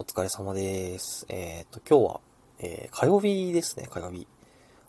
[0.00, 1.26] お疲れ様です。
[1.28, 2.20] えっ、と、今日は、
[2.60, 4.28] えー火曜日ですね、火曜日。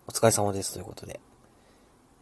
[0.05, 1.19] お疲れ様ですということで。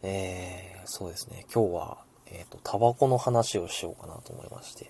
[0.03, 1.97] えー、そうですね、今日は、
[2.27, 4.89] えっ、と、タバコの話をしようかなと思いまして。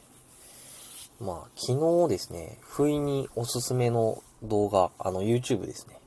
[1.20, 6.00] まあ、昨日ですね、不意におすすめの動画、あの、YouTube ですね、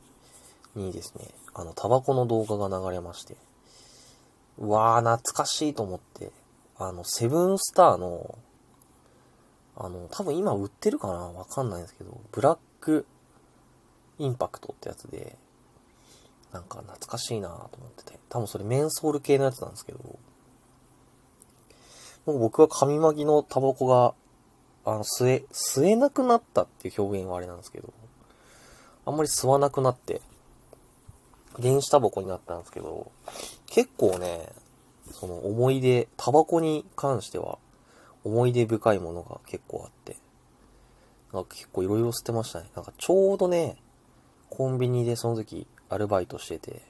[0.76, 3.36] にですね、あの、タバコの動画が流れまして、
[4.58, 6.30] うわー、懐かしいと思って、
[6.78, 8.38] あの、セブンスターの、
[9.82, 13.06] あの、多分今売ってるかなわかんないんですけど、ブラック
[14.18, 15.38] インパクトってやつで、
[16.52, 18.18] なんか懐かしいなと思ってて。
[18.28, 19.98] 多分それメンソール系のやつなんですけど、
[22.26, 24.14] もう僕は紙巻きのタバコが、
[24.84, 27.90] あの、吸え、吸えなくなったっていう表現はあれなんですけど、
[29.06, 30.20] あんまり吸わなくなって、
[31.58, 33.10] 電子タバコになったんですけど、
[33.66, 34.52] 結構ね、
[35.10, 37.58] その思い出、タバコに関しては、
[38.24, 40.16] 思い出深いものが結構あって、
[41.32, 42.70] なんか結構いろいろ吸ってましたね。
[42.74, 43.76] なんかちょうどね、
[44.48, 46.82] コンビニでその時アルバイトしてて、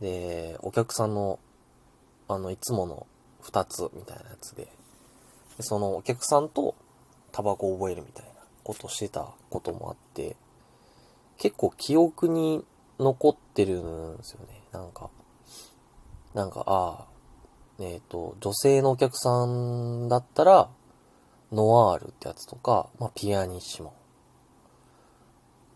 [0.00, 1.38] で、お客さんの、
[2.28, 3.06] あの、いつもの
[3.40, 6.74] 二つみたいなやつで、でそのお客さんと
[7.32, 8.30] タバコを覚えるみたいな
[8.62, 10.36] ことしてたこともあって、
[11.38, 12.64] 結構記憶に
[12.98, 14.62] 残ってるんですよね。
[14.72, 15.10] なんか、
[16.34, 17.15] なんか、ああ、
[17.78, 20.68] えっ、と、女性のお客さんだったら、
[21.52, 23.92] ノワールってやつとか、まあ、ピアニッシモ。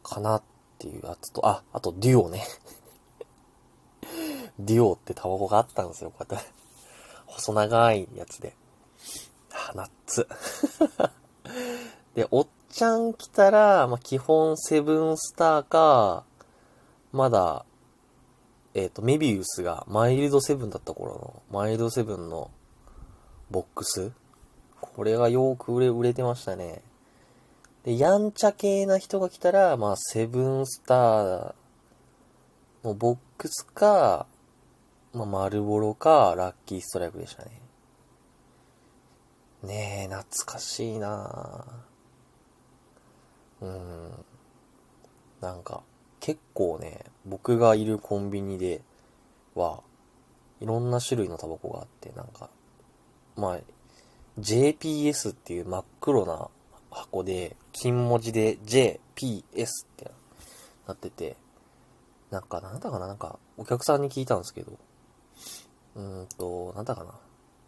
[0.03, 0.43] かなっ
[0.79, 2.47] ていうやつと、あ、あとデュオね。
[4.59, 6.51] デュオってタバコがあったんですよ、こうやって。
[7.27, 8.57] 細長いやつで。
[9.53, 10.27] あ、ナッツ。
[12.15, 16.25] で、おっちゃん来たら、まあ、基本セブンスターか、
[17.13, 17.65] まだ、
[18.75, 22.51] えっ、と、メビウスがマイルドセブンだった頃の、マイルドセブンの
[23.51, 24.13] ボックス
[24.81, 26.83] これがよく売れ、売れてましたね。
[27.85, 31.55] で、やんちゃ系な人が来たら、まあ、セブンスター
[32.85, 34.27] のボックスか、
[35.13, 37.61] まあ、マルボロか、ラッキーストライクでしたね。
[39.63, 41.65] ねえ、懐かしいな
[43.61, 44.25] うん。
[45.41, 45.83] なんか、
[46.21, 48.83] 結構ね、僕がいるコンビニで
[49.55, 49.81] は、
[50.61, 52.51] いろんな種類のタバコがあって、なんか、
[53.37, 53.59] まあ、
[54.39, 56.49] JPS っていう真っ黒な
[56.91, 59.41] 箱で、金文字で JPS っ
[59.97, 60.11] て
[60.87, 61.37] なってて、
[62.31, 64.73] なんか、なんだかななんか、お客さんに聞いたんですけど、
[65.97, 67.13] うーんと、なんだかな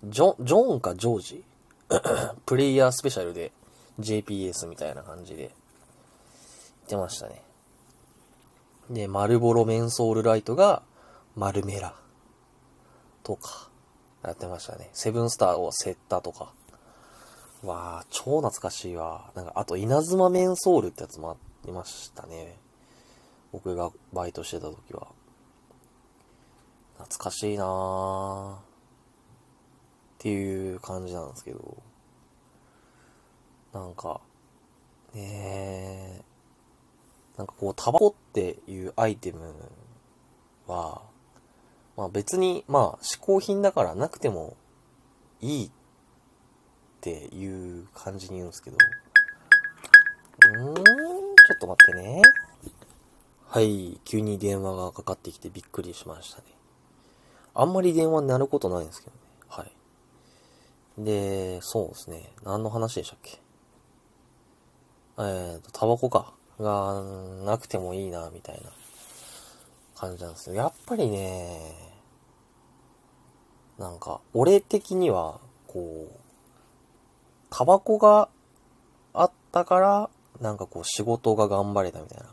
[0.05, 1.45] ジョン、ジョンかジョージ？
[2.47, 3.53] プレイヤースペシャルで
[4.01, 7.43] JPS みたいな感じで言ってましたね。
[8.93, 10.83] で、マルボロメンソールライトが
[11.35, 11.95] マルメラ
[13.23, 13.71] とか
[14.23, 14.91] やってましたね。
[14.93, 16.53] セブンスターをセッタとか。
[17.63, 19.31] わあ、超懐かしいわ。
[19.35, 22.59] なんか、あと稲妻メンソールってやつもありましたね。
[23.51, 25.07] 僕がバイトしてた時は。
[26.99, 28.59] 懐かしいなーっ
[30.19, 31.77] ていう感じなんですけど。
[33.73, 34.21] なんか、
[35.15, 36.23] ねえ、
[37.37, 39.55] なんかこう、タバコっていうアイテム
[40.67, 41.03] は、
[41.97, 44.57] まあ別に、まあ嗜好品だからなくても
[45.41, 45.71] いいっ
[47.01, 48.77] ていう感じに言うんですけど。
[50.45, 50.83] うーん、ちょ
[51.57, 52.23] っと待ってね。
[53.49, 56.45] はい、急に電話がかかってきてびっくりしましたね。
[57.55, 59.21] あんまり電話になることないんですけどね。
[59.49, 59.73] はい。
[60.99, 62.33] で、そうですね。
[62.45, 63.39] 何の話でしたっけ？
[65.19, 66.33] えーと、タバコか。
[66.59, 67.03] が、
[67.45, 68.71] なくてもいいな、みたいな
[69.95, 70.57] 感じなんですよ。
[70.57, 71.93] やっぱりね、
[73.79, 76.23] なんか、俺的には、こう、
[77.51, 78.29] タバコが
[79.13, 80.11] あったから、
[80.41, 82.27] なんかこう仕事が頑張れたみたいな。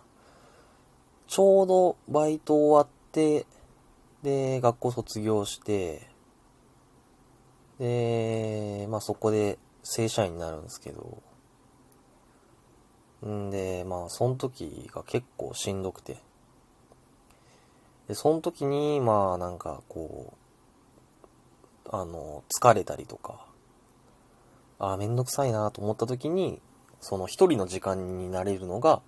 [1.28, 3.46] ちょうどバイト終わって、
[4.24, 6.10] で、学校卒業して、
[7.80, 11.22] で、まあそこで正社員になるんですけど、
[13.26, 16.18] んで、まあその時が結構しんどくて、
[18.08, 20.34] で、その時に、まあなんかこ
[21.86, 23.46] う、あの、疲れたりとか、
[24.80, 26.62] ああ、めんどくさいなと思った時に、
[27.02, 29.02] その一人の時間になれるのが、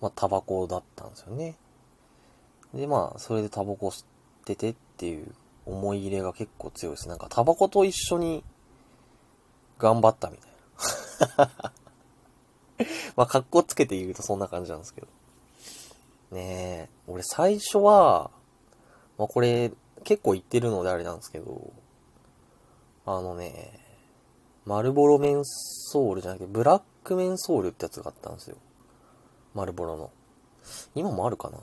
[0.00, 1.56] まあタバコだったんですよね。
[2.72, 4.06] で、まあそれでタバコ吸っ
[4.44, 5.34] ててっていう
[5.66, 7.08] 思い入れが結構強いです。
[7.08, 8.42] なんかタバコと一緒に
[9.78, 10.50] 頑張ったみたい
[11.36, 11.72] な。
[13.16, 15.06] まあ格好つけて言うとそんな感じなんですけど。
[16.30, 18.30] ねえ、俺最初は、
[19.16, 19.72] まあこれ
[20.04, 21.72] 結構言ってるのであれなんですけど、
[23.06, 23.80] あのね、
[24.66, 28.56] マルボロメンソールじゃなくて、ブラックメンソールってやつがあったんですよ。
[29.54, 30.10] マルボロの。
[30.94, 31.58] 今もあるかな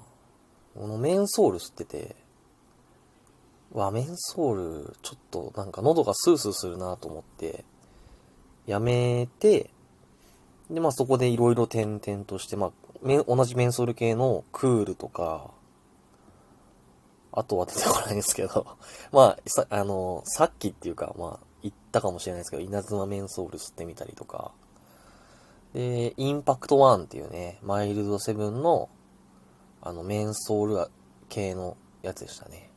[0.74, 2.16] このメンソール吸ってて、
[3.72, 7.64] わ、メンソール、ちょっとなんか喉がスースーするなと思って、
[8.66, 9.70] やめて、
[10.70, 12.72] で、まあそこでいろいろ転々として、まあ、
[13.28, 15.52] 同じメンソール系のクールとか、
[17.32, 18.66] あとは出てこないんですけど、
[19.12, 24.52] まあ、さ、あの、さっきっていうか、まあ、言ったかもしれないですけど、稲妻メンソール吸ってみたりとか、
[25.74, 28.90] で、インパクト1っていうね、マイルドセブンの、
[29.82, 30.92] あの、メンソール
[31.28, 32.72] 系のやつでしたね。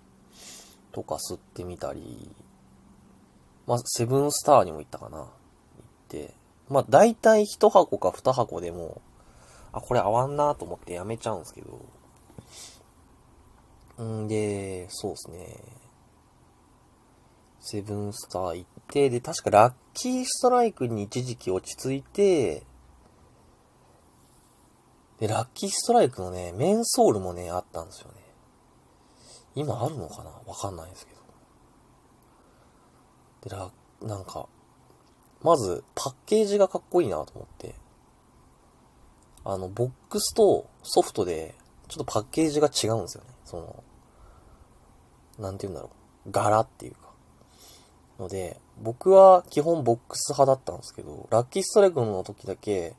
[0.90, 2.34] とか吸ってみたり、
[3.66, 5.18] まあ、セブンスターにも行ったかな。
[5.18, 5.28] 行っ
[6.08, 6.34] て、
[6.68, 9.00] まあ、大体1箱か2箱でも、
[9.72, 11.62] あ、これ合わんなと思ってやめちゃうんですけ
[13.98, 15.62] ど、んで、そうですね。
[17.60, 22.64] セブンスター行って、で、確かラッキーストライクに一時期落ち着いて、
[25.18, 28.14] で、ラッキーストライクのね、メンソールもね、あったんですよね。
[29.54, 30.30] 今あるのかな？
[30.46, 31.12] わかんないですけ
[33.50, 33.56] ど。
[33.56, 33.70] で、ラ、
[34.06, 34.46] なんか、
[35.42, 37.74] まず、パッケージがかっこいいなと思って。
[39.44, 41.54] あの、ボックスとソフトで、
[41.88, 43.30] ちょっとパッケージが違うんですよね。
[43.44, 43.84] その、
[45.38, 45.90] なんて言うんだろ
[46.26, 46.30] う。
[46.30, 47.08] 柄っていうか。
[48.18, 52.94] ので、僕は基本ボックス派だったんですけど、ラッキーストライクの時だけ、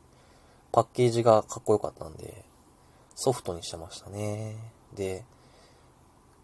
[0.71, 2.45] パッケージがかっこよかったんで、
[3.15, 4.55] ソフトにしてましたね。
[4.95, 5.25] で、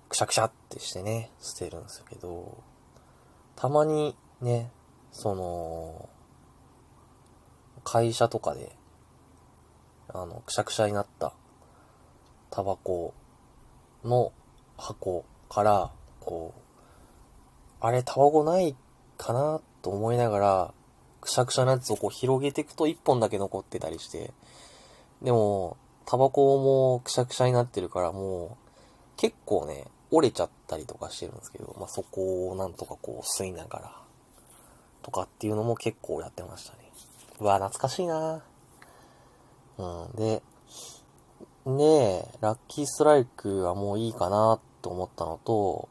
[0.10, 2.58] くしゃくしゃってしてね、捨てるんですけど、
[3.56, 4.72] たまにね、
[5.16, 6.10] その、
[7.86, 8.76] 会社とかで、
[10.10, 11.34] あの、くしゃくしゃになった
[12.52, 13.14] タバコ
[14.04, 14.34] の
[14.78, 16.60] 箱から、こう、
[17.80, 18.76] あれ、タバコない
[19.18, 20.74] かなと思いながら、
[21.22, 24.34] くしゃくしゃなやつをこう広げていくと一本だけ残ってたりして、
[25.22, 28.68] でも、タバコもくしゃくしゃになってるからもう、
[29.16, 34.05] 結構ね、折れちゃったりとかしてるんですけど、まあ、そこをなんとかこう吸いながら、
[35.06, 36.80] とかっていうのも結構やってましたね。
[37.40, 38.42] うわ、懐かしいな
[39.78, 40.16] うん。
[40.16, 40.42] で、
[41.68, 45.90] ねえ、ラッキーストライクはもういいかなと思ったのと、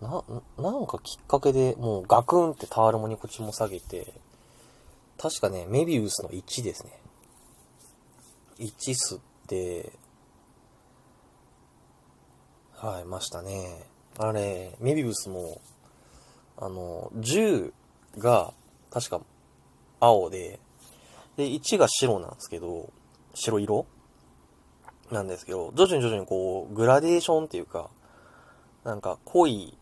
[0.00, 0.24] な、
[0.58, 4.12] なんかきっかけでもうガクンってタワルもニコチンも下げて、
[5.18, 7.00] 確かね、メビウスの1ですね。
[8.58, 9.92] 1吸って、
[12.74, 13.86] はい、ましたね。
[14.18, 15.60] あれ、メビウスも、
[16.58, 17.72] あの、10
[18.18, 18.52] が
[18.90, 19.20] 確か
[20.00, 20.58] 青で、
[21.36, 22.90] で、1が白なんですけど、
[23.34, 23.86] 白色
[25.10, 27.90] なんですけど、徐々に徐々にこう、グラデーションっていうか、
[28.84, 29.76] なんか濃い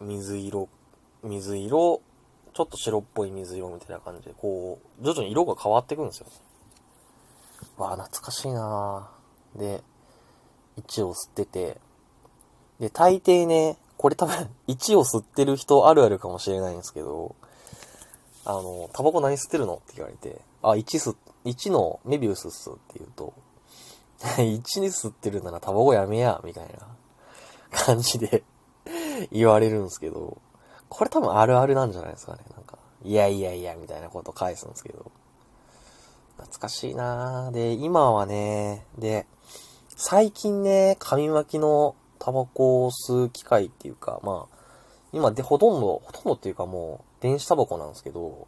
[0.00, 0.68] 水色、
[1.22, 2.00] 水色、
[2.52, 6.26] ちょっと白っぽい水色みたいな感じで、こう、徐々に色が変わっていくんですよ。
[7.76, 9.10] わあ、懐かしいな
[9.54, 9.82] で、
[10.78, 11.78] 1を吸ってて、
[12.78, 17.36] で、大抵ね、これ多分、1を吸ってる人あるあるかもしれないんですけど、
[18.46, 21.14] あの、タバコ何吸ってるのって言われて、あ、1吸、
[21.44, 23.34] 1のメビウスっすって言うと、
[24.40, 26.88] 1に吸ってるならタバコやめや、みたいな
[27.70, 28.42] 感じで
[29.30, 30.38] 言われるんですけど、
[30.88, 32.38] これ多分あるあるなんじゃないですかね。
[32.56, 35.10] なんか、いやいやいや、みたいなこと返すんですけど。
[36.38, 39.26] 懐かしいなぁで、今はね、で、
[39.94, 44.56] 最近ね、紙巻きのタバコを吸う機会っていうか、まあ、
[45.12, 48.46] 今でほとんど、ほとんどっていうかもう、電子タバコなんですけど、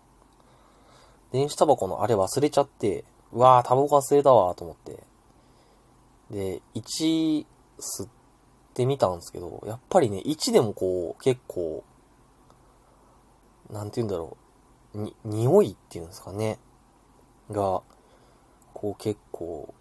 [1.33, 5.03] 電子タバコのあれ忘れちゃって、うわー、タバコ忘れたわーと思って。
[6.31, 7.45] で、1
[7.81, 8.09] 吸っ
[8.73, 11.85] ってみたんですけど、やっぱりね、1でもこう、結構、
[13.71, 14.39] なんて言うんだろ
[14.95, 16.59] う、に、匂いっていうんですかね、
[17.51, 17.83] が、
[18.73, 19.75] こう結構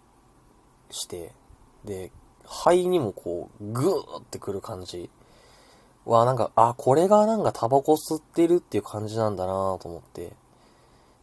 [0.90, 1.32] して、
[1.84, 2.12] で、
[2.44, 5.10] 肺にもこう、グーってくる感じ。
[6.04, 10.32] は、なんか、あ、これがなんかタバコ吸ってるっていう感じなんだなと思って、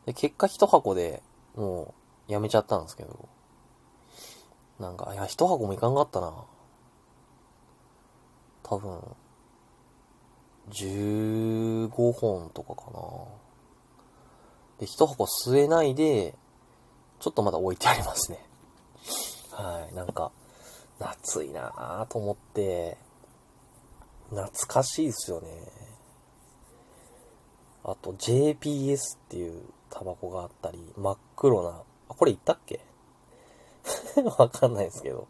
[0.05, 1.21] で、結果一箱で
[1.55, 1.93] も
[2.27, 3.27] うやめちゃったんですけど、
[4.79, 6.33] なんか、いや、一箱もいかんかったな。
[8.63, 9.01] 多分、
[10.71, 12.99] 15本とかかな。
[14.79, 16.35] で、一箱吸えないで、
[17.19, 18.39] ちょっとまだ置いてありますね。
[19.51, 20.31] はい、なんか、
[20.99, 22.97] 夏いなぁと思って、
[24.29, 25.47] 懐かしいですよね。
[27.83, 32.81] あと JPS っていうタバコがあったり、真っ黒な、あ、これ言ったっけ？
[34.37, 35.27] わかんないですけど。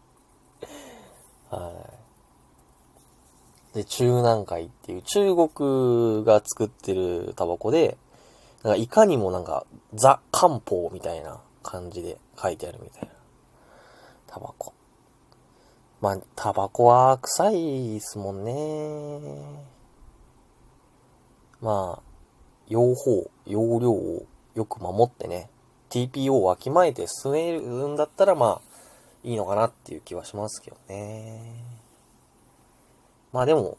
[1.50, 1.72] は
[3.74, 3.76] い。
[3.76, 7.98] で、中南海っていう中国が作ってるタバコで、
[8.64, 13.14] なんかいかにもなんかザ漢方みたいな感じで書いてあるみたいな。
[14.28, 14.74] タバコ。
[16.02, 19.70] まあ、タバコは臭いっすもんね。
[21.62, 22.04] まあ、
[22.70, 24.26] 用法、容量を
[24.56, 25.50] よく守ってね、
[25.90, 28.70] TPO をわきまえて進めるんだったらまあ、
[29.24, 31.66] いいのかなっていう気はしますけどね。
[33.34, 33.78] まあでも、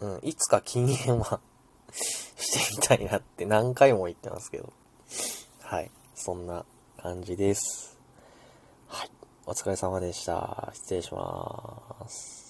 [0.00, 1.40] うん、いつか禁煙は
[1.90, 4.72] してみたいなって何回も言ってますけど。
[5.60, 5.90] はい。
[6.14, 6.64] そんな
[6.98, 7.95] 感じです。
[9.48, 10.72] お疲れ様でした。
[10.74, 12.45] 失礼します。